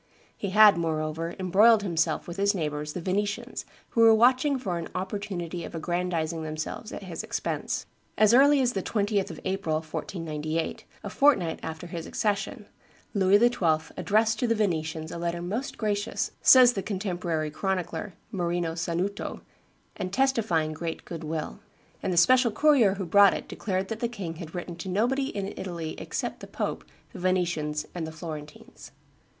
He 0.35 0.49
had, 0.49 0.79
moreover, 0.79 1.35
embroiled 1.37 1.83
himself 1.83 2.27
with 2.27 2.37
his 2.37 2.55
neighbors 2.55 2.93
the 2.93 3.01
Venetians, 3.01 3.65
who 3.89 4.01
were 4.01 4.15
watching 4.15 4.57
for 4.57 4.79
an 4.79 4.87
opportunity 4.95 5.63
of 5.63 5.75
aggrandizing 5.75 6.41
themselves 6.41 6.91
at 6.91 7.03
his 7.03 7.21
expense. 7.23 7.85
As 8.17 8.33
early 8.33 8.61
as 8.61 8.73
the 8.73 8.81
20th 8.81 9.29
of 9.29 9.39
April, 9.45 9.75
1498, 9.75 10.85
a 11.03 11.09
fortnight 11.11 11.59
after 11.61 11.85
his 11.85 12.07
accession, 12.07 12.65
Louis 13.13 13.37
XII. 13.37 13.93
addressed 13.95 14.39
to 14.39 14.47
the 14.47 14.55
Venetians 14.55 15.11
a 15.11 15.19
letter 15.19 15.39
"most 15.39 15.77
gracious," 15.77 16.31
says 16.41 16.73
the 16.73 16.81
contemporary 16.81 17.51
chronicler 17.51 18.15
Marino 18.31 18.73
Sanuto, 18.73 19.41
"and 19.95 20.11
testifying 20.11 20.73
great 20.73 21.05
good 21.05 21.23
will;" 21.23 21.59
and 22.01 22.11
the 22.11 22.17
special 22.17 22.49
courier 22.49 22.95
who 22.95 23.05
brought 23.05 23.35
it 23.35 23.47
declared 23.47 23.87
that 23.89 23.99
the 23.99 24.07
king 24.07 24.37
had 24.37 24.55
written 24.55 24.75
to 24.77 24.89
nobody 24.89 25.27
in 25.27 25.53
Italy 25.55 25.93
except 25.99 26.39
the 26.39 26.47
pope, 26.47 26.83
the 27.13 27.19
Venetians, 27.19 27.85
and 27.93 28.07
the 28.07 28.11
Florentines. 28.11 28.91